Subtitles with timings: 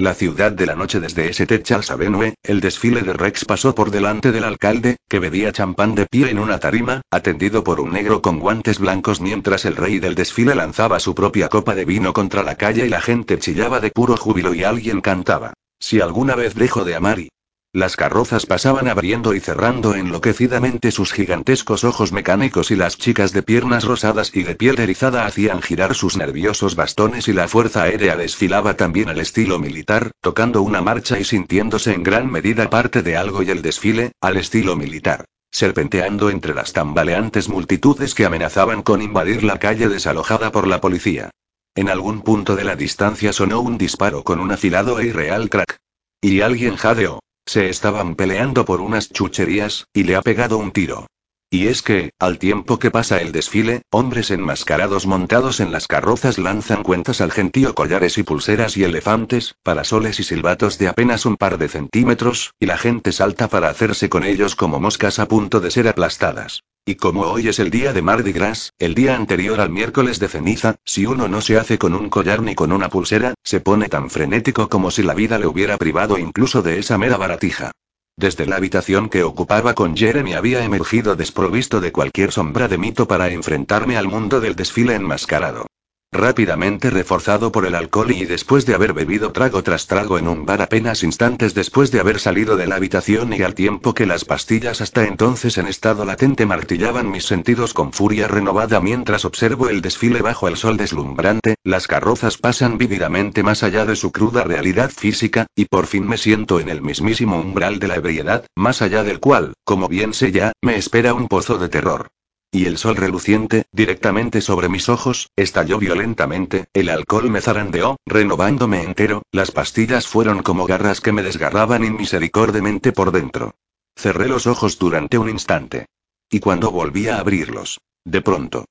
[0.00, 1.60] La ciudad de la noche desde St.
[1.64, 6.06] Charles Avenue, el desfile de Rex pasó por delante del alcalde, que bebía champán de
[6.06, 10.14] pie en una tarima, atendido por un negro con guantes blancos mientras el rey del
[10.14, 13.90] desfile lanzaba su propia copa de vino contra la calle y la gente chillaba de
[13.90, 15.54] puro júbilo y alguien cantaba.
[15.80, 17.28] Si alguna vez dejo de amar y...
[17.74, 23.42] Las carrozas pasaban abriendo y cerrando enloquecidamente sus gigantescos ojos mecánicos y las chicas de
[23.42, 28.16] piernas rosadas y de piel erizada hacían girar sus nerviosos bastones y la fuerza aérea
[28.16, 33.18] desfilaba también al estilo militar, tocando una marcha y sintiéndose en gran medida parte de
[33.18, 35.26] algo y el desfile, al estilo militar.
[35.50, 41.30] Serpenteando entre las tambaleantes multitudes que amenazaban con invadir la calle desalojada por la policía.
[41.74, 45.76] En algún punto de la distancia sonó un disparo con un afilado e irreal crack.
[46.22, 47.20] Y alguien jadeó.
[47.48, 51.06] Se estaban peleando por unas chucherías, y le ha pegado un tiro.
[51.48, 56.36] Y es que, al tiempo que pasa el desfile, hombres enmascarados montados en las carrozas
[56.36, 61.38] lanzan cuentas al gentío collares y pulseras y elefantes, parasoles y silbatos de apenas un
[61.38, 65.60] par de centímetros, y la gente salta para hacerse con ellos como moscas a punto
[65.60, 66.64] de ser aplastadas.
[66.84, 70.28] Y como hoy es el día de Mardi Gras, el día anterior al miércoles de
[70.28, 73.88] ceniza, si uno no se hace con un collar ni con una pulsera, se pone
[73.88, 77.72] tan frenético como si la vida le hubiera privado incluso de esa mera baratija.
[78.16, 83.06] Desde la habitación que ocupaba con Jeremy había emergido desprovisto de cualquier sombra de mito
[83.06, 85.66] para enfrentarme al mundo del desfile enmascarado.
[86.10, 90.46] Rápidamente reforzado por el alcohol y después de haber bebido trago tras trago en un
[90.46, 94.24] bar apenas instantes después de haber salido de la habitación y al tiempo que las
[94.24, 99.82] pastillas hasta entonces en estado latente martillaban mis sentidos con furia renovada mientras observo el
[99.82, 104.90] desfile bajo el sol deslumbrante, las carrozas pasan vívidamente más allá de su cruda realidad
[104.90, 109.04] física, y por fin me siento en el mismísimo umbral de la ebriedad, más allá
[109.04, 112.08] del cual, como bien sé ya, me espera un pozo de terror.
[112.50, 118.82] Y el sol reluciente, directamente sobre mis ojos, estalló violentamente, el alcohol me zarandeó, renovándome
[118.82, 123.54] entero, las pastillas fueron como garras que me desgarraban inmisericordemente por dentro.
[123.94, 125.86] Cerré los ojos durante un instante.
[126.30, 128.64] Y cuando volví a abrirlos, de pronto,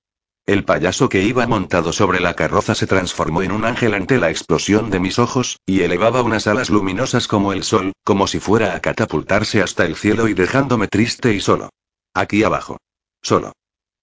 [0.47, 4.29] el payaso que iba montado sobre la carroza se transformó en un ángel ante la
[4.29, 8.73] explosión de mis ojos, y elevaba unas alas luminosas como el sol, como si fuera
[8.73, 11.69] a catapultarse hasta el cielo y dejándome triste y solo.
[12.13, 12.77] Aquí abajo.
[13.21, 13.51] Solo.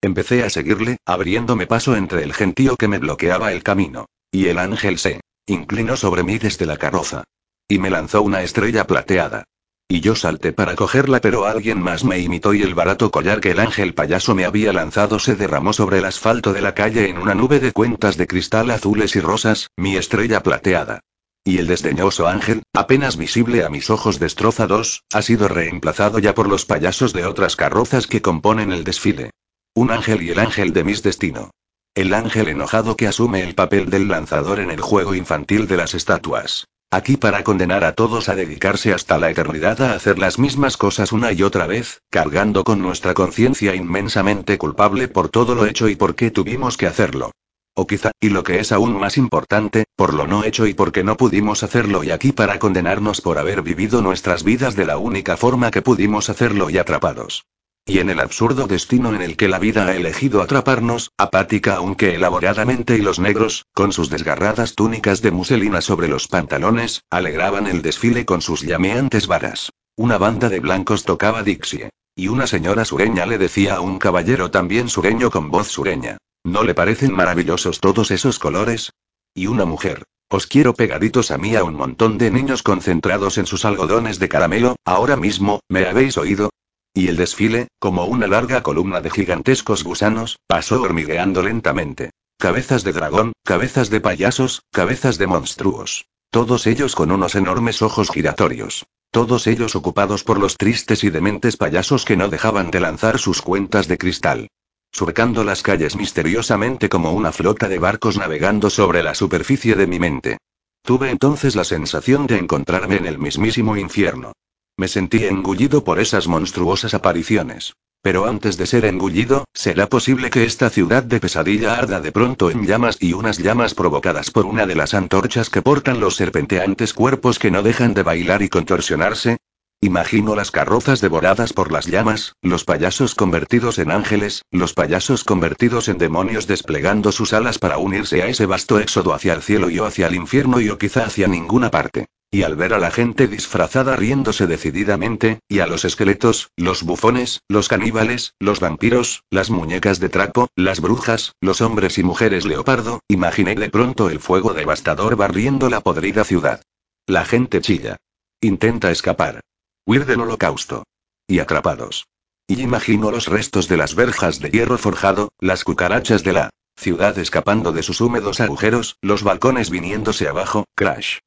[0.05, 4.05] Empecé a seguirle, abriéndome paso entre el gentío que me bloqueaba el camino.
[4.31, 7.25] Y el ángel se inclinó sobre mí desde la carroza.
[7.69, 9.45] Y me lanzó una estrella plateada.
[9.89, 13.53] Y yo salté para cogerla, pero alguien más me imitó y el barato collar que
[13.53, 17.17] el ángel payaso me había lanzado se derramó sobre el asfalto de la calle en
[17.17, 21.01] una nube de cuentas de cristal azules y rosas, mi estrella plateada.
[21.45, 26.47] Y el desdeñoso ángel, apenas visible a mis ojos destrozados, ha sido reemplazado ya por
[26.47, 29.31] los payasos de otras carrozas que componen el desfile.
[29.77, 31.51] Un ángel y el ángel de mis destino.
[31.97, 35.95] El ángel enojado que asume el papel del lanzador en el juego infantil de las
[35.95, 36.69] estatuas.
[36.93, 41.11] Aquí para condenar a todos a dedicarse hasta la eternidad a hacer las mismas cosas
[41.11, 45.97] una y otra vez, cargando con nuestra conciencia inmensamente culpable por todo lo hecho y
[45.97, 47.33] por qué tuvimos que hacerlo.
[47.75, 51.03] O quizá, y lo que es aún más importante, por lo no hecho y porque
[51.03, 55.37] no pudimos hacerlo y aquí para condenarnos por haber vivido nuestras vidas de la única
[55.37, 57.45] forma que pudimos hacerlo y atrapados.
[57.87, 62.15] Y en el absurdo destino en el que la vida ha elegido atraparnos, apática aunque
[62.15, 67.83] elaboradamente y los negros, con sus desgarradas túnicas de muselina sobre los pantalones, alegraban el
[67.83, 69.71] desfile con sus llameantes varas.
[69.97, 71.91] Una banda de blancos tocaba Dixie.
[72.17, 76.17] Y una señora sureña le decía a un caballero también sureño con voz sureña.
[76.43, 78.93] ¿No le parecen maravillosos todos esos colores?
[79.35, 80.05] Y una mujer.
[80.31, 84.29] Os quiero pegaditos a mí a un montón de niños concentrados en sus algodones de
[84.29, 86.51] caramelo, ahora mismo, ¿me habéis oído?
[86.97, 92.11] Y el desfile, como una larga columna de gigantescos gusanos, pasó hormigueando lentamente.
[92.39, 96.07] Cabezas de dragón, cabezas de payasos, cabezas de monstruos.
[96.31, 98.87] Todos ellos con unos enormes ojos giratorios.
[99.11, 103.43] Todos ellos ocupados por los tristes y dementes payasos que no dejaban de lanzar sus
[103.43, 104.49] cuentas de cristal.
[104.93, 109.99] Surcando las calles misteriosamente como una flota de barcos navegando sobre la superficie de mi
[109.99, 110.39] mente.
[110.83, 114.33] Tuve entonces la sensación de encontrarme en el mismísimo infierno.
[114.77, 117.75] Me sentí engullido por esas monstruosas apariciones.
[118.03, 122.51] Pero antes de ser engullido, ¿será posible que esta ciudad de pesadilla arda de pronto
[122.51, 126.93] en llamas y unas llamas provocadas por una de las antorchas que portan los serpenteantes
[126.93, 129.37] cuerpos que no dejan de bailar y contorsionarse?
[129.81, 135.89] Imagino las carrozas devoradas por las llamas, los payasos convertidos en ángeles, los payasos convertidos
[135.89, 139.79] en demonios desplegando sus alas para unirse a ese vasto éxodo hacia el cielo y
[139.79, 142.07] o hacia el infierno y o quizá hacia ninguna parte.
[142.35, 147.43] Y al ver a la gente disfrazada riéndose decididamente, y a los esqueletos, los bufones,
[147.47, 152.99] los caníbales, los vampiros, las muñecas de trapo, las brujas, los hombres y mujeres leopardo,
[153.07, 156.61] imaginé de pronto el fuego devastador barriendo la podrida ciudad.
[157.07, 157.99] La gente chilla.
[158.41, 159.39] Intenta escapar.
[159.87, 160.83] Huir del holocausto.
[161.29, 162.09] Y atrapados.
[162.49, 167.17] Y imagino los restos de las verjas de hierro forjado, las cucarachas de la ciudad
[167.17, 171.19] escapando de sus húmedos agujeros, los balcones viniéndose abajo, crash.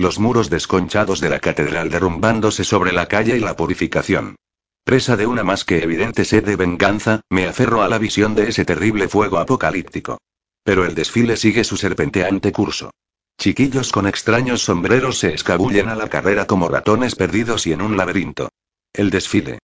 [0.00, 4.36] Los muros desconchados de la catedral derrumbándose sobre la calle y la purificación.
[4.82, 8.48] Presa de una más que evidente sed de venganza, me aferro a la visión de
[8.48, 10.16] ese terrible fuego apocalíptico.
[10.64, 12.92] Pero el desfile sigue su serpenteante curso.
[13.38, 17.98] Chiquillos con extraños sombreros se escabullen a la carrera como ratones perdidos y en un
[17.98, 18.48] laberinto.
[18.94, 19.58] El desfile.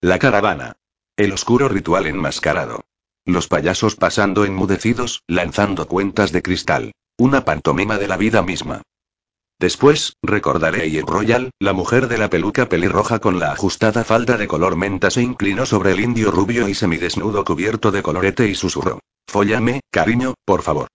[0.00, 0.76] La caravana.
[1.16, 2.84] El oscuro ritual enmascarado.
[3.24, 6.92] Los payasos pasando enmudecidos, lanzando cuentas de cristal.
[7.18, 8.82] Una pantomima de la vida misma.
[9.60, 14.48] Después, recordaré a Royal, la mujer de la peluca pelirroja con la ajustada falda de
[14.48, 19.00] color menta se inclinó sobre el indio rubio y semidesnudo cubierto de colorete y susurró.
[19.28, 20.88] Fóllame, cariño, por favor.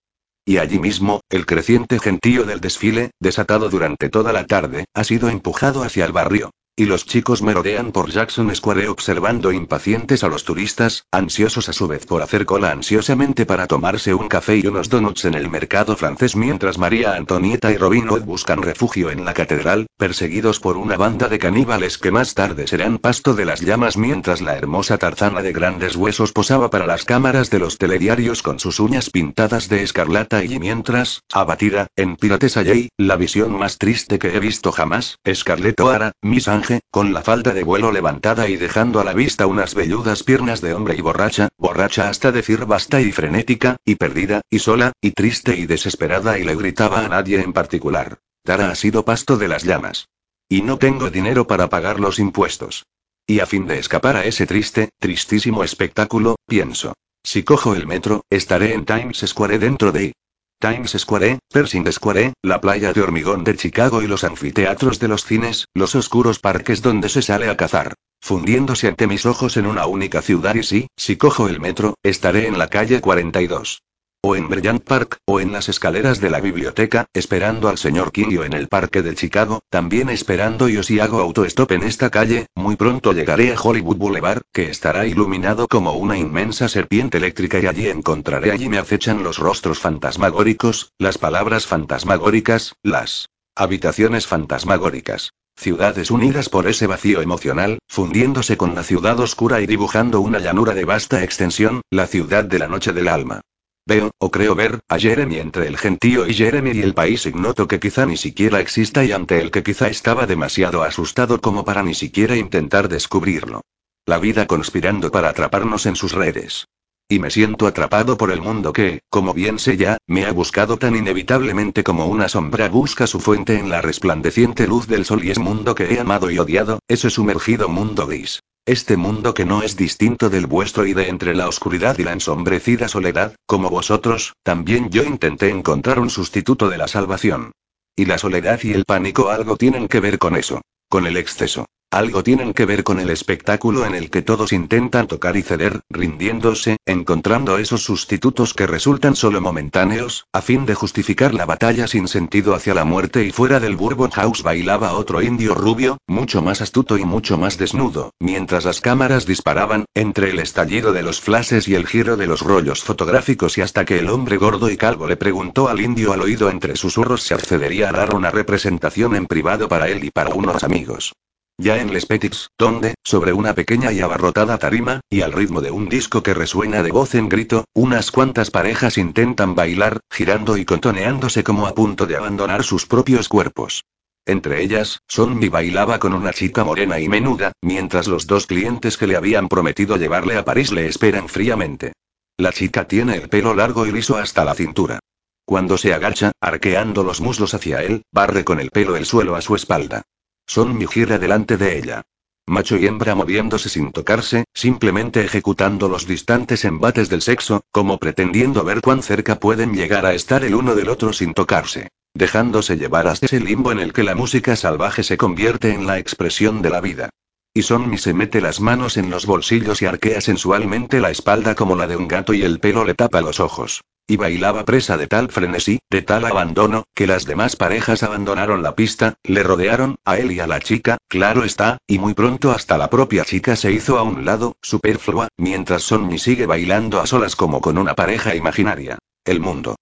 [0.44, 5.28] Y allí mismo, el creciente gentío del desfile, desatado durante toda la tarde, ha sido
[5.28, 6.50] empujado hacia el barrio.
[6.78, 11.88] Y los chicos merodean por Jackson Square observando impacientes a los turistas, ansiosos a su
[11.88, 15.96] vez por hacer cola ansiosamente para tomarse un café y unos donuts en el mercado
[15.96, 20.98] francés mientras María Antonieta y Robin Hood buscan refugio en la catedral, perseguidos por una
[20.98, 25.40] banda de caníbales que más tarde serán pasto de las llamas mientras la hermosa tarzana
[25.40, 29.82] de grandes huesos posaba para las cámaras de los telediarios con sus uñas pintadas de
[29.82, 35.18] escarlata y mientras, abatida, en Pirates Alley, la visión más triste que he visto jamás,
[35.32, 39.46] Scarlett O'Hara, Miss Angel, con la falda de vuelo levantada y dejando a la vista
[39.46, 44.40] unas velludas piernas de hombre y borracha, borracha hasta decir basta y frenética, y perdida,
[44.50, 48.18] y sola, y triste y desesperada y le gritaba a nadie en particular.
[48.42, 50.08] Tara ha sido pasto de las llamas.
[50.48, 52.84] Y no tengo dinero para pagar los impuestos.
[53.26, 56.94] Y a fin de escapar a ese triste, tristísimo espectáculo, pienso.
[57.24, 60.12] Si cojo el metro, estaré en Times Square dentro de
[60.58, 65.24] Times Square, Pershing Square, la playa de hormigón de Chicago y los anfiteatros de los
[65.24, 67.94] cines, los oscuros parques donde se sale a cazar.
[68.22, 72.46] Fundiéndose ante mis ojos en una única ciudad y sí, si cojo el metro, estaré
[72.46, 73.82] en la calle 42
[74.26, 78.38] o en Bryant Park, o en las escaleras de la biblioteca, esperando al señor King
[78.40, 82.46] o en el parque de Chicago, también esperando yo si hago autostop en esta calle,
[82.56, 87.66] muy pronto llegaré a Hollywood Boulevard, que estará iluminado como una inmensa serpiente eléctrica y
[87.66, 95.34] allí encontraré allí me acechan los rostros fantasmagóricos, las palabras fantasmagóricas, las habitaciones fantasmagóricas.
[95.56, 100.74] Ciudades unidas por ese vacío emocional, fundiéndose con la ciudad oscura y dibujando una llanura
[100.74, 103.40] de vasta extensión, la ciudad de la noche del alma.
[103.88, 107.68] Veo, o creo ver, a Jeremy entre el gentío y Jeremy y el país ignoto
[107.68, 111.84] que quizá ni siquiera exista y ante el que quizá estaba demasiado asustado como para
[111.84, 113.62] ni siquiera intentar descubrirlo.
[114.04, 116.66] La vida conspirando para atraparnos en sus redes.
[117.08, 120.76] Y me siento atrapado por el mundo que, como bien sé ya, me ha buscado
[120.76, 125.30] tan inevitablemente como una sombra busca su fuente en la resplandeciente luz del sol y
[125.30, 128.40] es mundo que he amado y odiado, ese sumergido mundo gris.
[128.64, 132.12] Este mundo que no es distinto del vuestro y de entre la oscuridad y la
[132.12, 137.52] ensombrecida soledad, como vosotros, también yo intenté encontrar un sustituto de la salvación.
[137.94, 141.66] Y la soledad y el pánico algo tienen que ver con eso, con el exceso.
[141.92, 145.82] Algo tienen que ver con el espectáculo en el que todos intentan tocar y ceder,
[145.88, 152.08] rindiéndose, encontrando esos sustitutos que resultan solo momentáneos, a fin de justificar la batalla sin
[152.08, 156.60] sentido hacia la muerte y fuera del Bourbon House bailaba otro indio rubio, mucho más
[156.60, 161.68] astuto y mucho más desnudo, mientras las cámaras disparaban, entre el estallido de los flashes
[161.68, 165.06] y el giro de los rollos fotográficos y hasta que el hombre gordo y calvo
[165.06, 169.26] le preguntó al indio al oído entre susurros si accedería a dar una representación en
[169.26, 171.12] privado para él y para unos amigos.
[171.58, 175.70] Ya en Les Petits, donde, sobre una pequeña y abarrotada tarima, y al ritmo de
[175.70, 180.66] un disco que resuena de voz en grito, unas cuantas parejas intentan bailar, girando y
[180.66, 183.84] contoneándose como a punto de abandonar sus propios cuerpos.
[184.26, 189.06] Entre ellas, Sonmi bailaba con una chica morena y menuda, mientras los dos clientes que
[189.06, 191.92] le habían prometido llevarle a París le esperan fríamente.
[192.36, 194.98] La chica tiene el pelo largo y liso hasta la cintura.
[195.46, 199.40] Cuando se agacha, arqueando los muslos hacia él, barre con el pelo el suelo a
[199.40, 200.02] su espalda.
[200.46, 202.02] Son mi gira delante de ella.
[202.46, 208.62] Macho y hembra moviéndose sin tocarse, simplemente ejecutando los distantes embates del sexo, como pretendiendo
[208.62, 211.88] ver cuán cerca pueden llegar a estar el uno del otro sin tocarse.
[212.14, 215.98] Dejándose llevar hasta ese limbo en el que la música salvaje se convierte en la
[215.98, 217.10] expresión de la vida.
[217.52, 221.74] Y Sonmi se mete las manos en los bolsillos y arquea sensualmente la espalda como
[221.74, 223.82] la de un gato y el pelo le tapa los ojos.
[224.08, 228.76] Y bailaba presa de tal frenesí, de tal abandono, que las demás parejas abandonaron la
[228.76, 232.78] pista, le rodearon, a él y a la chica, claro está, y muy pronto hasta
[232.78, 237.34] la propia chica se hizo a un lado, superflua, mientras Sonny sigue bailando a solas
[237.34, 238.96] como con una pareja imaginaria.
[239.24, 239.74] El mundo.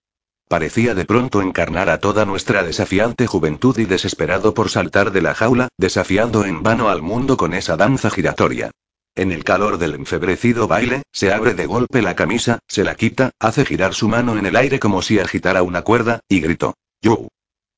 [0.48, 5.34] Parecía de pronto encarnar a toda nuestra desafiante juventud y desesperado por saltar de la
[5.34, 8.70] jaula, desafiando en vano al mundo con esa danza giratoria.
[9.16, 13.30] En el calor del enfebrecido baile, se abre de golpe la camisa, se la quita,
[13.38, 17.28] hace girar su mano en el aire como si agitara una cuerda, y gritó: ¡Yo!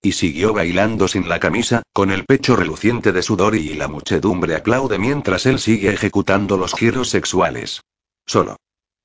[0.00, 4.54] Y siguió bailando sin la camisa, con el pecho reluciente de sudor y la muchedumbre
[4.54, 7.82] aplaude mientras él sigue ejecutando los giros sexuales.
[8.24, 8.56] Solo.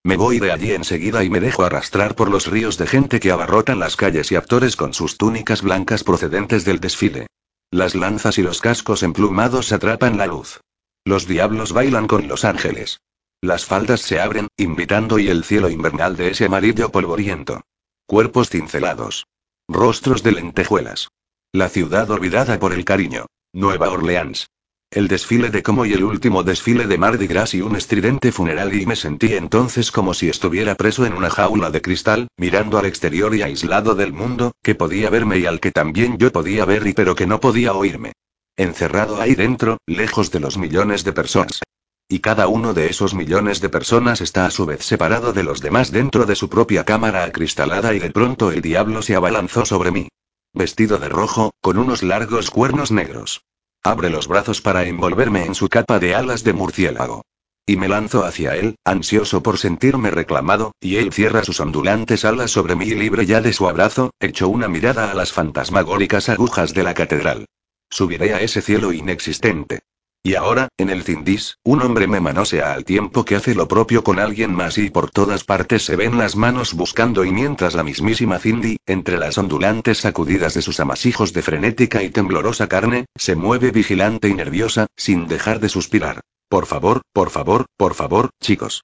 [0.04, 3.32] Me voy de allí enseguida y me dejo arrastrar por los ríos de gente que
[3.32, 7.28] abarrotan las calles y actores con sus túnicas blancas procedentes del desfile.
[7.72, 10.62] Las lanzas y los cascos emplumados atrapan la luz.
[11.03, 13.01] Los diablos bailan con los ángeles.
[13.41, 17.62] Las faldas se abren, invitando y el cielo invernal de ese amarillo polvoriento.
[18.05, 19.25] Cuerpos cincelados.
[19.67, 21.08] Rostros de lentejuelas.
[21.51, 23.25] La ciudad olvidada por el cariño.
[23.51, 24.48] Nueva Orleans.
[24.91, 28.75] El desfile de como y el último desfile de Mardi Gras y un estridente funeral
[28.75, 32.86] y me sentí entonces como si estuviera preso en una jaula de cristal, mirando al
[32.86, 36.86] exterior y aislado del mundo, que podía verme y al que también yo podía ver
[36.86, 38.13] y pero que no podía oírme.
[38.58, 41.62] Encerrado ahí dentro, lejos de los millones de personas.
[42.10, 45.62] Y cada uno de esos millones de personas está a su vez separado de los
[45.62, 49.91] demás dentro de su propia cámara acristalada y de pronto el diablo se abalanzó sobre
[49.91, 50.10] mí.
[50.53, 53.46] Vestido de rojo, con unos largos cuernos negros.
[53.84, 57.24] Abre los brazos para envolverme en su capa de alas de murciélago.
[57.65, 62.51] Y me lanzo hacia él, ansioso por sentirme reclamado, y él cierra sus ondulantes alas
[62.51, 66.74] sobre mí y libre ya de su abrazo, echó una mirada a las fantasmagóricas agujas
[66.74, 67.46] de la catedral.
[67.91, 69.81] Subiré a ese cielo inexistente.
[70.24, 74.03] Y ahora, en el Cindis, un hombre me manosea al tiempo que hace lo propio
[74.03, 77.83] con alguien más y por todas partes se ven las manos buscando y mientras la
[77.83, 83.36] mismísima Cindy, entre las ondulantes sacudidas de sus amasijos de frenética y temblorosa carne, se
[83.36, 86.21] mueve vigilante y nerviosa, sin dejar de suspirar.
[86.48, 88.83] Por favor, por favor, por favor, chicos.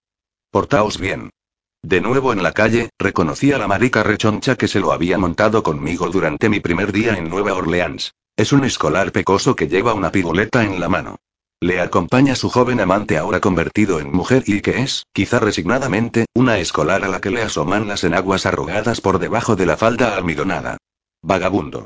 [0.51, 1.29] Portaos bien.
[1.81, 5.63] De nuevo en la calle, reconocí a la marica rechoncha que se lo había montado
[5.63, 8.13] conmigo durante mi primer día en Nueva Orleans.
[8.37, 11.15] Es un escolar pecoso que lleva una pigoleta en la mano.
[11.59, 16.59] Le acompaña su joven amante ahora convertido en mujer y que es, quizá resignadamente, una
[16.59, 20.77] escolar a la que le asoman las enaguas arrugadas por debajo de la falda almidonada.
[21.23, 21.85] Vagabundo.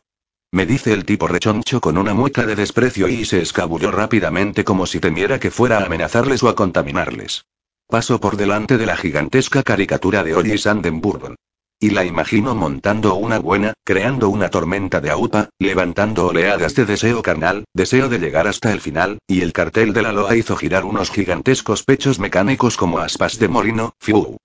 [0.51, 4.85] Me dice el tipo rechoncho con una mueca de desprecio y se escabulló rápidamente como
[4.87, 7.45] si temiera que fuera a amenazarles o a contaminarles.
[7.87, 11.35] Paso por delante de la gigantesca caricatura de Ollie Sandenburg.
[11.83, 17.23] Y la imagino montando una buena, creando una tormenta de aupa, levantando oleadas de deseo
[17.23, 20.85] carnal, deseo de llegar hasta el final, y el cartel de la loa hizo girar
[20.85, 24.37] unos gigantescos pechos mecánicos como aspas de molino, fiu.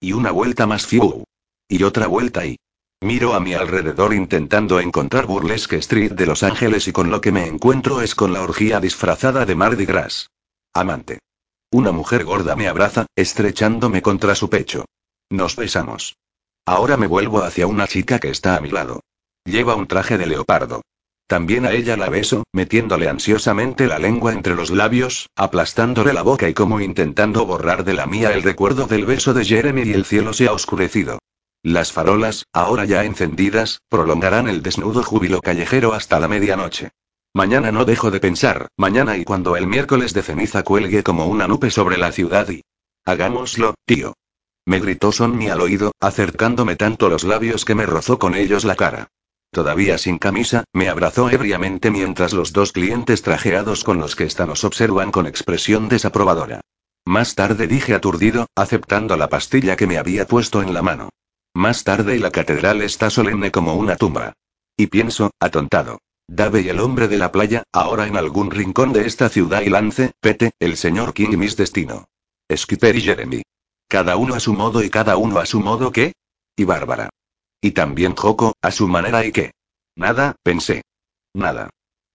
[0.00, 1.24] Y una vuelta más fiu.
[1.66, 2.58] Y otra vuelta y...
[3.00, 7.32] Miro a mi alrededor intentando encontrar Burlesque Street de Los Ángeles y con lo que
[7.32, 10.28] me encuentro es con la orgía disfrazada de Mardi Gras.
[10.74, 11.20] Amante.
[11.70, 14.84] Una mujer gorda me abraza, estrechándome contra su pecho.
[15.30, 16.16] Nos besamos.
[16.64, 19.00] Ahora me vuelvo hacia una chica que está a mi lado.
[19.44, 20.82] Lleva un traje de leopardo.
[21.26, 26.48] También a ella la beso, metiéndole ansiosamente la lengua entre los labios, aplastándole la boca
[26.48, 30.04] y como intentando borrar de la mía el recuerdo del beso de Jeremy y el
[30.04, 31.18] cielo se ha oscurecido.
[31.64, 36.90] Las farolas, ahora ya encendidas, prolongarán el desnudo júbilo callejero hasta la medianoche.
[37.34, 41.48] Mañana no dejo de pensar, mañana y cuando el miércoles de ceniza cuelgue como una
[41.48, 42.62] nube sobre la ciudad y...
[43.04, 44.14] Hagámoslo, tío.
[44.64, 48.76] Me gritó Sonny al oído, acercándome tanto los labios que me rozó con ellos la
[48.76, 49.08] cara.
[49.50, 54.46] Todavía sin camisa, me abrazó ebriamente mientras los dos clientes trajeados con los que esta
[54.46, 56.60] nos observan con expresión desaprobadora.
[57.04, 61.10] Más tarde dije aturdido, aceptando la pastilla que me había puesto en la mano.
[61.54, 64.32] Más tarde la catedral está solemne como una tumba.
[64.76, 65.98] Y pienso, atontado.
[66.28, 69.68] Dave y el hombre de la playa, ahora en algún rincón de esta ciudad y
[69.68, 72.06] Lance, Pete, el señor King y mis destino.
[72.50, 73.42] Skipper y Jeremy.
[73.92, 76.14] Cada uno a su modo y cada uno a su modo qué?
[76.56, 77.10] Y Bárbara.
[77.60, 79.52] Y también Joko, a su manera y qué.
[79.96, 80.80] Nada, pensé.
[81.34, 81.68] Nada.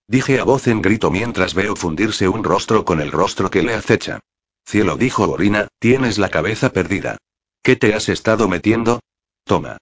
[0.08, 3.76] Dije a voz en grito mientras veo fundirse un rostro con el rostro que le
[3.76, 4.22] acecha.
[4.66, 7.20] Cielo dijo Orina, tienes la cabeza perdida.
[7.62, 9.00] ¿Qué te has estado metiendo?
[9.44, 9.78] Toma.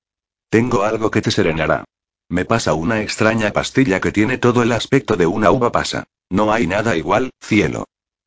[0.49, 1.85] Tengo algo que te serenará.
[2.27, 6.03] Me pasa una extraña pastilla que tiene todo el aspecto de una uva pasa.
[6.29, 7.85] No hay nada igual, cielo.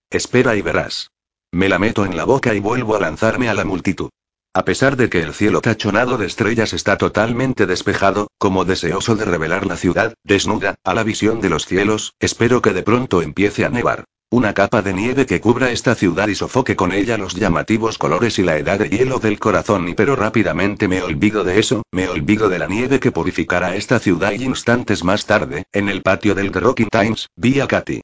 [0.09, 1.11] Espera y verás.
[1.53, 4.11] Me la meto en la boca y vuelvo a lanzarme a la multitud.
[4.53, 9.25] A pesar de que el cielo tachonado de estrellas está totalmente despejado, como deseoso de
[9.25, 13.65] revelar la ciudad, desnuda, a la visión de los cielos, espero que de pronto empiece
[13.65, 14.05] a nevar.
[14.31, 18.39] Una capa de nieve que cubra esta ciudad y sofoque con ella los llamativos colores
[18.39, 22.11] y la edad de hielo del corazón y pero rápidamente me olvido de eso, me
[22.11, 26.35] olvido de la nieve que purificará esta ciudad y instantes más tarde, en el patio
[26.35, 28.03] del Rocking Times, vi a Katy.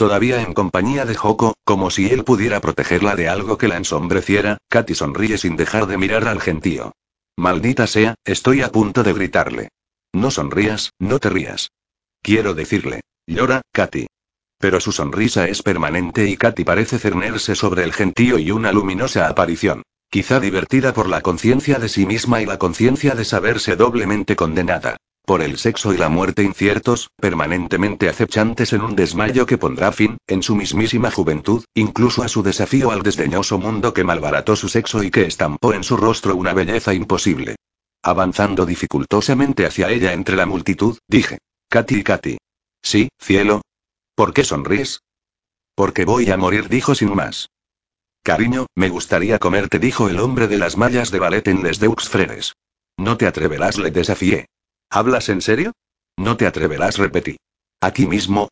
[0.00, 4.56] Todavía en compañía de Joko, como si él pudiera protegerla de algo que la ensombreciera,
[4.70, 6.92] Katy sonríe sin dejar de mirar al gentío.
[7.36, 9.68] Maldita sea, estoy a punto de gritarle.
[10.14, 11.72] No sonrías, no te rías.
[12.22, 13.02] Quiero decirle.
[13.26, 14.06] Llora, Katy.
[14.56, 19.28] Pero su sonrisa es permanente y Katy parece cernerse sobre el gentío y una luminosa
[19.28, 19.82] aparición.
[20.08, 24.96] Quizá divertida por la conciencia de sí misma y la conciencia de saberse doblemente condenada.
[25.24, 30.18] Por el sexo y la muerte inciertos, permanentemente acechantes en un desmayo que pondrá fin,
[30.26, 35.02] en su mismísima juventud, incluso a su desafío al desdeñoso mundo que malbarató su sexo
[35.02, 37.56] y que estampó en su rostro una belleza imposible.
[38.02, 41.38] Avanzando dificultosamente hacia ella entre la multitud, dije.
[41.68, 42.38] Katy, Katy.
[42.82, 43.60] Sí, cielo,
[44.20, 45.02] ¿Por qué sonríes?
[45.74, 47.48] Porque voy a morir, dijo sin más.
[48.22, 52.06] Cariño, me gustaría comerte, dijo el hombre de las mallas de ballet en Les Deux
[52.06, 52.52] Frères.
[52.98, 54.44] No te atreverás, le desafié.
[54.92, 55.72] ¿Hablas en serio?
[56.18, 57.36] No te atreverás, repetí.
[57.80, 58.48] ¿Aquí mismo?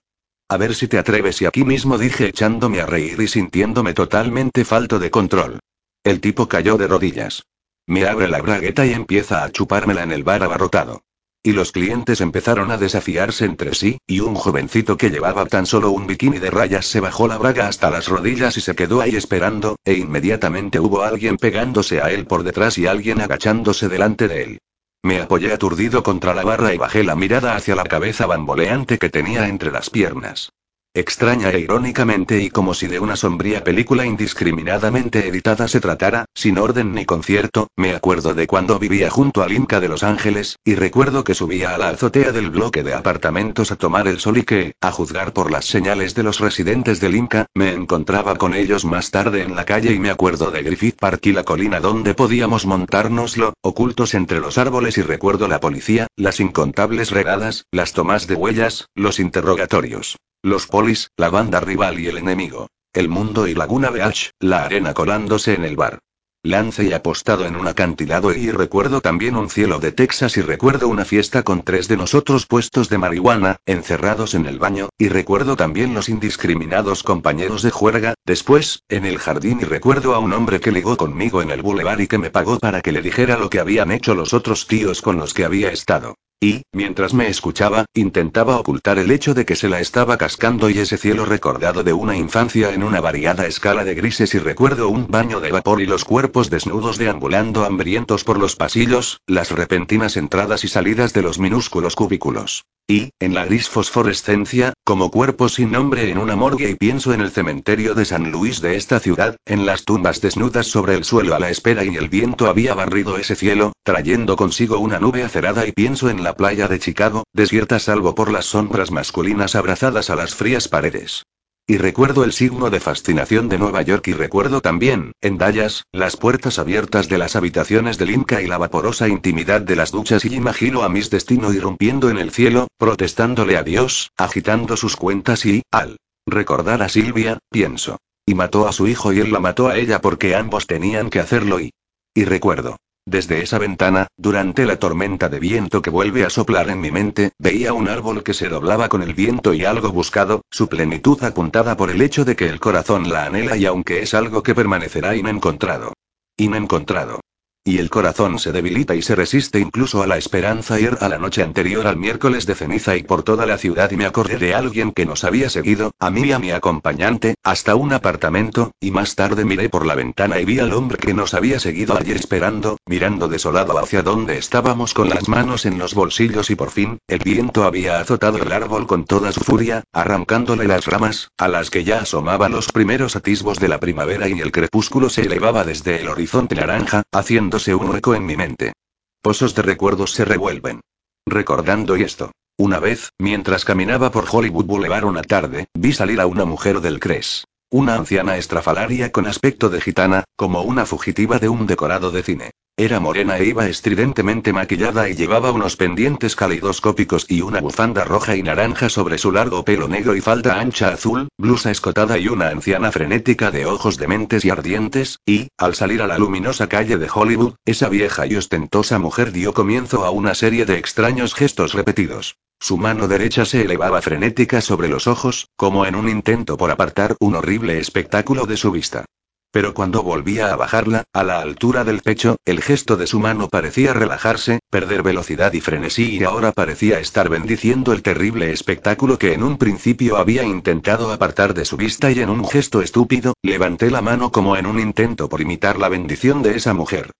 [0.48, 4.64] A ver si te atreves y aquí mismo dije echándome a reír y sintiéndome totalmente
[4.64, 5.58] falto de control.
[6.04, 7.42] El tipo cayó de rodillas.
[7.88, 11.02] Me abre la bragueta y empieza a chupármela en el bar abarrotado.
[11.42, 15.90] Y los clientes empezaron a desafiarse entre sí, y un jovencito que llevaba tan solo
[15.90, 19.16] un bikini de rayas se bajó la braga hasta las rodillas y se quedó ahí
[19.16, 24.42] esperando, e inmediatamente hubo alguien pegándose a él por detrás y alguien agachándose delante de
[24.44, 24.58] él.
[25.04, 29.10] Me apoyé aturdido contra la barra y bajé la mirada hacia la cabeza bamboleante que
[29.10, 30.52] tenía entre las piernas.
[30.98, 36.58] Extraña e irónicamente y como si de una sombría película indiscriminadamente editada se tratara, sin
[36.58, 40.74] orden ni concierto, me acuerdo de cuando vivía junto al Inca de Los Ángeles, y
[40.74, 44.42] recuerdo que subía a la azotea del bloque de apartamentos a tomar el sol y
[44.42, 48.84] que, a juzgar por las señales de los residentes del Inca, me encontraba con ellos
[48.84, 52.14] más tarde en la calle y me acuerdo de Griffith Park y la colina donde
[52.14, 58.26] podíamos montárnoslo, ocultos entre los árboles y recuerdo la policía, las incontables regadas, las tomas
[58.26, 60.16] de huellas, los interrogatorios.
[60.44, 60.68] Los
[61.16, 62.68] la banda rival y el enemigo.
[62.94, 65.98] El mundo y Laguna Beach, la arena colándose en el bar.
[66.42, 70.88] Lance y apostado en un acantilado y recuerdo también un cielo de Texas y recuerdo
[70.88, 75.56] una fiesta con tres de nosotros puestos de marihuana, encerrados en el baño, y recuerdo
[75.56, 80.60] también los indiscriminados compañeros de juerga, después, en el jardín y recuerdo a un hombre
[80.60, 83.50] que ligó conmigo en el boulevard y que me pagó para que le dijera lo
[83.50, 86.14] que habían hecho los otros tíos con los que había estado.
[86.40, 90.78] Y, mientras me escuchaba, intentaba ocultar el hecho de que se la estaba cascando y
[90.78, 95.08] ese cielo recordado de una infancia en una variada escala de grises y recuerdo un
[95.08, 100.62] baño de vapor y los cuerpos desnudos deambulando hambrientos por los pasillos, las repentinas entradas
[100.62, 102.64] y salidas de los minúsculos cubículos.
[102.90, 107.20] Y, en la gris fosforescencia, como cuerpos sin nombre en una morgue y pienso en
[107.20, 111.34] el cementerio de San Luis de esta ciudad, en las tumbas desnudas sobre el suelo
[111.34, 115.66] a la espera y el viento había barrido ese cielo, trayendo consigo una nube acerada
[115.66, 120.16] y pienso en la playa de Chicago, desierta salvo por las sombras masculinas abrazadas a
[120.16, 121.24] las frías paredes.
[121.70, 126.16] Y recuerdo el signo de fascinación de Nueva York y recuerdo también, en Dallas, las
[126.16, 130.34] puertas abiertas de las habitaciones del Inca y la vaporosa intimidad de las duchas y
[130.34, 135.60] imagino a mis destino irrumpiendo en el cielo, protestándole a Dios, agitando sus cuentas y,
[135.70, 137.98] al recordar a Silvia, pienso.
[138.24, 141.20] Y mató a su hijo y él la mató a ella porque ambos tenían que
[141.20, 141.70] hacerlo y...
[142.14, 142.78] Y recuerdo.
[143.10, 147.32] Desde esa ventana, durante la tormenta de viento que vuelve a soplar en mi mente,
[147.38, 151.74] veía un árbol que se doblaba con el viento y algo buscado, su plenitud apuntada
[151.74, 155.16] por el hecho de que el corazón la anhela y aunque es algo que permanecerá
[155.16, 155.94] inencontrado.
[156.36, 157.20] Inencontrado.
[157.68, 160.80] Y el corazón se debilita y se resiste incluso a la esperanza.
[160.80, 163.98] Ir a la noche anterior al miércoles de ceniza y por toda la ciudad y
[163.98, 167.74] me acordé de alguien que nos había seguido, a mí y a mi acompañante, hasta
[167.74, 171.34] un apartamento, y más tarde miré por la ventana y vi al hombre que nos
[171.34, 176.48] había seguido allí esperando, mirando desolado hacia donde estábamos con las manos en los bolsillos
[176.48, 180.86] y por fin, el viento había azotado el árbol con toda su furia, arrancándole las
[180.86, 185.10] ramas, a las que ya asomaban los primeros atisbos de la primavera y el crepúsculo
[185.10, 188.72] se elevaba desde el horizonte naranja, haciendo un hueco en mi mente.
[189.20, 190.80] Pozos de recuerdos se revuelven.
[191.26, 192.30] Recordando y esto.
[192.56, 197.00] Una vez, mientras caminaba por Hollywood Boulevard una tarde, vi salir a una mujer del
[197.00, 197.44] Cres.
[197.70, 202.50] Una anciana estrafalaria con aspecto de gitana, como una fugitiva de un decorado de cine.
[202.80, 208.36] Era morena e iba estridentemente maquillada y llevaba unos pendientes caleidoscópicos y una bufanda roja
[208.36, 212.50] y naranja sobre su largo pelo negro y falda ancha azul, blusa escotada y una
[212.50, 217.08] anciana frenética de ojos dementes y ardientes, y, al salir a la luminosa calle de
[217.12, 222.36] Hollywood, esa vieja y ostentosa mujer dio comienzo a una serie de extraños gestos repetidos.
[222.60, 227.16] Su mano derecha se elevaba frenética sobre los ojos, como en un intento por apartar
[227.18, 229.04] un horrible espectáculo de su vista.
[229.50, 233.48] Pero cuando volvía a bajarla, a la altura del pecho, el gesto de su mano
[233.48, 239.32] parecía relajarse, perder velocidad y frenesí y ahora parecía estar bendiciendo el terrible espectáculo que
[239.32, 243.90] en un principio había intentado apartar de su vista y en un gesto estúpido, levanté
[243.90, 247.10] la mano como en un intento por imitar la bendición de esa mujer.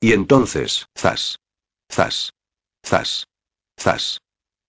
[0.00, 1.38] Y entonces, zas.
[1.90, 2.32] Zas.
[2.84, 3.28] Zas.
[3.78, 4.20] Zas.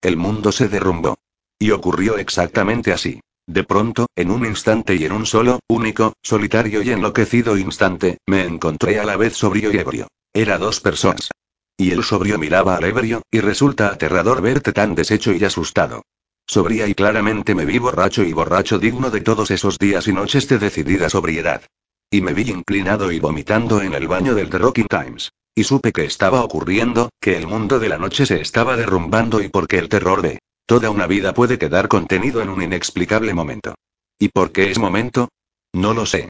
[0.01, 1.17] El mundo se derrumbó.
[1.57, 3.21] Y ocurrió exactamente así.
[3.47, 8.45] De pronto, en un instante y en un solo, único, solitario y enloquecido instante, me
[8.45, 10.07] encontré a la vez sobrio y ebrio.
[10.33, 11.29] Era dos personas.
[11.77, 16.03] Y el sobrio miraba al ebrio, y resulta aterrador verte tan deshecho y asustado.
[16.45, 20.47] Sobría y claramente me vi borracho y borracho digno de todos esos días y noches
[20.47, 21.63] de decidida sobriedad.
[22.09, 25.31] Y me vi inclinado y vomitando en el baño del The Rocking Times.
[25.55, 29.49] Y supe que estaba ocurriendo, que el mundo de la noche se estaba derrumbando y
[29.49, 33.75] porque el terror de Toda una vida puede quedar contenido en un inexplicable momento.
[34.17, 35.29] ¿Y por qué es momento?
[35.73, 36.29] No lo sé.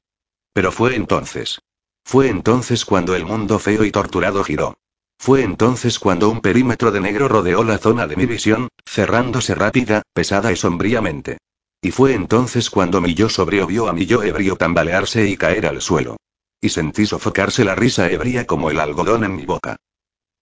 [0.53, 1.59] Pero fue entonces.
[2.03, 4.75] Fue entonces cuando el mundo feo y torturado giró.
[5.19, 10.01] Fue entonces cuando un perímetro de negro rodeó la zona de mi visión, cerrándose rápida,
[10.13, 11.37] pesada y sombríamente.
[11.81, 15.65] Y fue entonces cuando mi yo sobrio vio a mi yo ebrio tambalearse y caer
[15.65, 16.17] al suelo.
[16.59, 19.75] Y sentí sofocarse la risa ebria como el algodón en mi boca.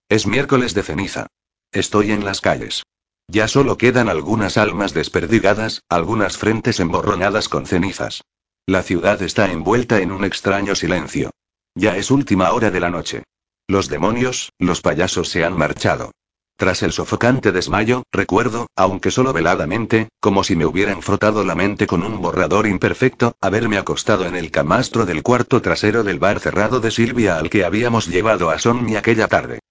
[0.07, 1.27] Es miércoles de ceniza.
[1.71, 2.83] Estoy en las calles.
[3.31, 8.25] Ya solo quedan algunas almas desperdigadas, algunas frentes emborronadas con cenizas.
[8.65, 11.31] La ciudad está envuelta en un extraño silencio.
[11.73, 13.23] Ya es última hora de la noche.
[13.69, 16.11] Los demonios, los payasos se han marchado.
[16.57, 21.87] Tras el sofocante desmayo, recuerdo, aunque solo veladamente, como si me hubieran frotado la mente
[21.87, 26.81] con un borrador imperfecto, haberme acostado en el camastro del cuarto trasero del bar cerrado
[26.81, 29.61] de Silvia al que habíamos llevado a Sonny aquella tarde.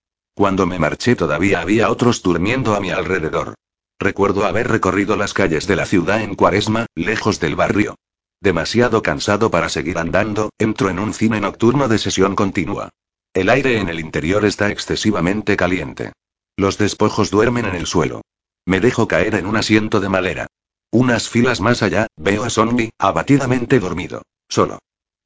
[0.40, 3.56] Cuando me marché todavía había otros durmiendo a mi alrededor.
[3.98, 7.96] Recuerdo haber recorrido las calles de la ciudad en cuaresma, lejos del barrio.
[8.40, 12.88] Demasiado cansado para seguir andando, entro en un cine nocturno de sesión continua.
[13.34, 16.12] El aire en el interior está excesivamente caliente.
[16.56, 18.22] Los despojos duermen en el suelo.
[18.64, 20.46] Me dejo caer en un asiento de madera.
[20.90, 24.22] Unas filas más allá, veo a Sonny, abatidamente dormido.
[24.48, 24.78] Solo.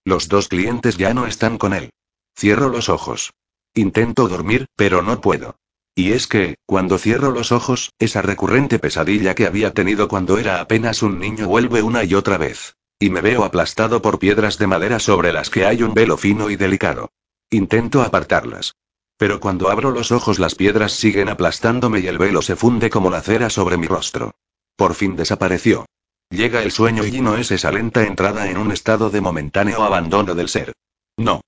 [0.05, 1.91] Los dos clientes ya no están con él.
[2.37, 3.31] Cierro los ojos.
[3.75, 5.57] Intento dormir, pero no puedo.
[5.97, 10.61] Y es que, cuando cierro los ojos, esa recurrente pesadilla que había tenido cuando era
[10.61, 12.77] apenas un niño vuelve una y otra vez.
[12.99, 16.51] Y me veo aplastado por piedras de madera sobre las que hay un velo fino
[16.51, 17.11] y delicado.
[17.51, 18.75] Intento apartarlas.
[19.17, 23.11] Pero cuando abro los ojos las piedras siguen aplastándome y el velo se funde como
[23.11, 24.35] la cera sobre mi rostro.
[24.77, 25.87] Por fin desapareció.
[26.31, 30.35] Llega el sueño y no es esa lenta entrada en un estado de momentáneo abandono
[30.35, 30.73] del ser.
[31.17, 31.43] No.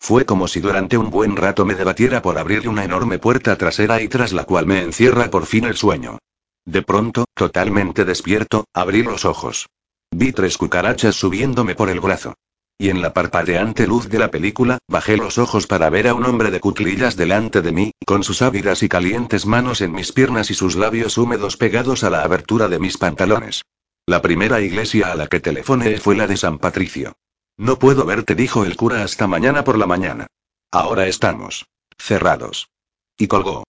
[0.00, 4.00] Fue como si durante un buen rato me debatiera por abrir una enorme puerta trasera
[4.00, 6.18] y tras la cual me encierra por fin el sueño.
[6.64, 9.68] De pronto, totalmente despierto, abrí los ojos.
[10.10, 12.34] Vi tres cucarachas subiéndome por el brazo.
[12.78, 16.24] Y en la parpadeante luz de la película, bajé los ojos para ver a un
[16.24, 20.50] hombre de cuclillas delante de mí, con sus ávidas y calientes manos en mis piernas
[20.50, 23.62] y sus labios húmedos pegados a la abertura de mis pantalones.
[24.06, 27.12] La primera iglesia a la que telefoné fue la de San Patricio.
[27.60, 30.28] No puedo verte, dijo el cura hasta mañana por la mañana.
[30.72, 31.66] Ahora estamos.
[31.98, 32.70] Cerrados.
[33.18, 33.64] Y colgó.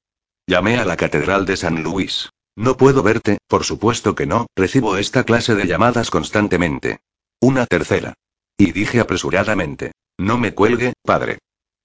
[0.48, 2.30] Llamé a la Catedral de San Luis.
[2.56, 7.02] No puedo verte, por supuesto que no, recibo esta clase de llamadas constantemente.
[7.42, 8.14] Una tercera.
[8.56, 9.92] Y dije apresuradamente.
[10.18, 11.40] No me cuelgue, padre.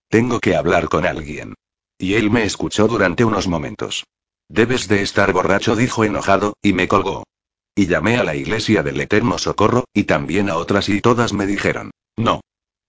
[0.08, 1.54] Tengo que hablar con alguien.
[1.98, 4.04] Y él me escuchó durante unos momentos.
[4.48, 7.24] Debes de estar borracho, dijo enojado, y me colgó.
[7.78, 11.46] Y llamé a la iglesia del Eterno Socorro, y también a otras y todas me
[11.46, 12.40] dijeron, no.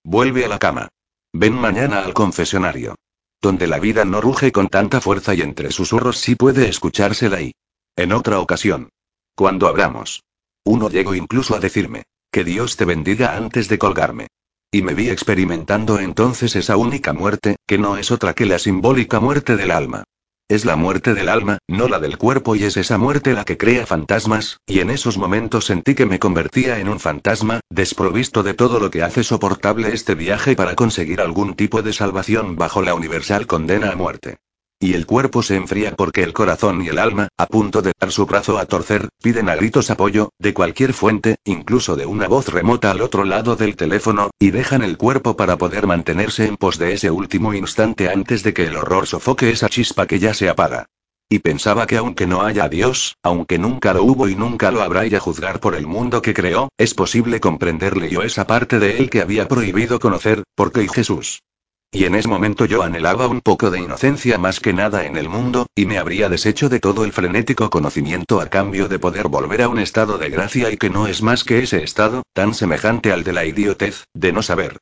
[0.02, 0.88] Vuelve a la cama.
[1.34, 2.96] Ven mañana al confesionario.
[3.42, 7.54] Donde la vida no ruge con tanta fuerza y entre susurros sí puede escuchársela y.
[7.98, 8.90] En otra ocasión.
[9.36, 10.24] Cuando abramos.
[10.64, 14.28] Uno llegó incluso a decirme, que Dios te bendiga antes de colgarme.
[14.72, 19.20] Y me vi experimentando entonces esa única muerte, que no es otra que la simbólica
[19.20, 20.06] muerte del alma.
[20.50, 23.58] Es la muerte del alma, no la del cuerpo y es esa muerte la que
[23.58, 28.54] crea fantasmas, y en esos momentos sentí que me convertía en un fantasma, desprovisto de
[28.54, 32.96] todo lo que hace soportable este viaje para conseguir algún tipo de salvación bajo la
[32.96, 34.38] universal condena a muerte.
[34.80, 38.12] Y el cuerpo se enfría porque el corazón y el alma, a punto de dar
[38.12, 42.50] su brazo a torcer, piden a gritos apoyo, de cualquier fuente, incluso de una voz
[42.50, 46.78] remota al otro lado del teléfono, y dejan el cuerpo para poder mantenerse en pos
[46.78, 50.48] de ese último instante antes de que el horror sofoque esa chispa que ya se
[50.48, 50.86] apaga.
[51.28, 55.08] Y pensaba que aunque no haya Dios, aunque nunca lo hubo y nunca lo habrá
[55.08, 58.98] y a juzgar por el mundo que creó, es posible comprenderle yo esa parte de
[58.98, 61.42] él que había prohibido conocer, porque y Jesús.
[61.92, 65.30] Y en ese momento yo anhelaba un poco de inocencia más que nada en el
[65.30, 69.62] mundo, y me habría deshecho de todo el frenético conocimiento a cambio de poder volver
[69.62, 73.12] a un estado de gracia y que no es más que ese estado, tan semejante
[73.12, 74.78] al de la idiotez, de no saber.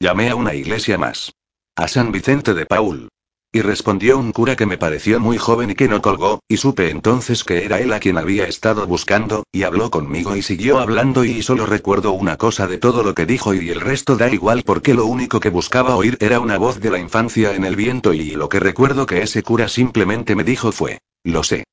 [0.00, 1.32] Llamé a una iglesia más.
[1.76, 3.08] A San Vicente de Paul.
[3.56, 6.90] Y respondió un cura que me pareció muy joven y que no colgó, y supe
[6.90, 11.24] entonces que era él a quien había estado buscando, y habló conmigo y siguió hablando
[11.24, 14.62] y solo recuerdo una cosa de todo lo que dijo y el resto da igual
[14.62, 18.12] porque lo único que buscaba oír era una voz de la infancia en el viento
[18.12, 21.64] y lo que recuerdo que ese cura simplemente me dijo fue, lo sé.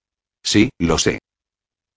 [0.41, 1.19] Sí, lo sé.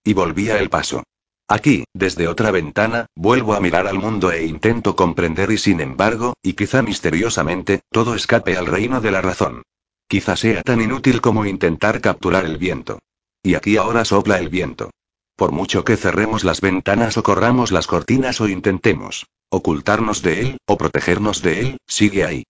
[0.02, 1.04] Y volvía el paso.
[1.46, 6.34] Aquí, desde otra ventana, vuelvo a mirar al mundo e intento comprender y sin embargo,
[6.42, 9.62] y quizá misteriosamente, todo escape al reino de la razón.
[10.08, 13.00] Quizá sea tan inútil como intentar capturar el viento.
[13.42, 14.90] Y aquí ahora sopla el viento.
[15.36, 20.58] Por mucho que cerremos las ventanas o corramos las cortinas o intentemos ocultarnos de él,
[20.66, 22.44] o protegernos de él, sigue ahí.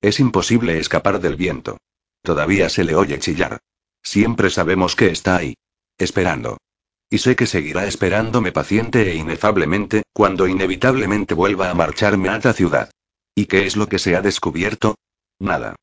[0.00, 1.78] Es imposible escapar del viento.
[2.22, 3.58] Todavía se le oye chillar.
[4.02, 5.54] Siempre sabemos que está ahí.
[5.98, 6.58] Esperando.
[7.08, 12.52] Y sé que seguirá esperándome paciente e inefablemente, cuando inevitablemente vuelva a marcharme a la
[12.52, 12.90] ciudad.
[13.34, 14.96] ¿Y qué es lo que se ha descubierto?
[15.38, 15.76] Nada.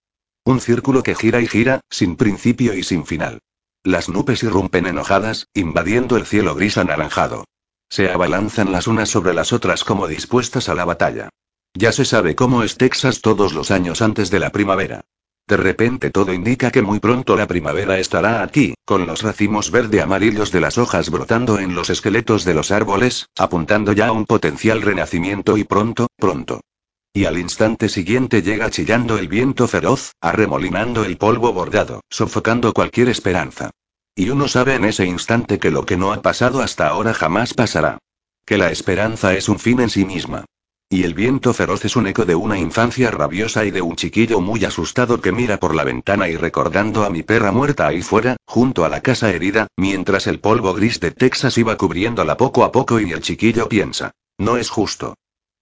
[0.49, 3.37] Un círculo que gira y gira, sin principio y sin final.
[3.83, 7.45] Las nubes irrumpen enojadas, invadiendo el cielo gris anaranjado.
[7.87, 11.29] Se abalanzan las unas sobre las otras como dispuestas a la batalla.
[11.75, 15.01] Ya se sabe cómo es Texas todos los años antes de la primavera.
[15.47, 20.01] De repente todo indica que muy pronto la primavera estará aquí, con los racimos verde
[20.01, 24.25] amarillos de las hojas brotando en los esqueletos de los árboles, apuntando ya a un
[24.25, 26.61] potencial renacimiento y pronto, pronto.
[27.11, 33.09] Y al instante siguiente llega chillando el viento feroz, arremolinando el polvo bordado, sofocando cualquier
[33.09, 33.71] esperanza.
[34.15, 37.53] Y uno sabe en ese instante que lo que no ha pasado hasta ahora jamás
[37.53, 37.97] pasará.
[38.45, 40.45] Que la esperanza es un fin en sí misma.
[40.91, 44.41] Y el viento feroz es un eco de una infancia rabiosa y de un chiquillo
[44.41, 48.37] muy asustado que mira por la ventana y recordando a mi perra muerta ahí fuera,
[48.45, 52.71] junto a la casa herida, mientras el polvo gris de Texas iba cubriéndola poco a
[52.71, 55.15] poco y el chiquillo piensa, no es justo.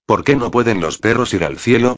[0.08, 1.98] ¿Por qué no pueden los perros ir al cielo?